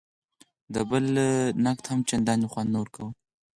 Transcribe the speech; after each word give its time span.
د 0.73 0.75
بل 0.89 1.05
نقد 1.65 1.85
هم 1.91 1.99
چندان 2.09 2.39
خوند 2.51 2.69
نه 2.73 2.77
ورکوي. 2.81 3.09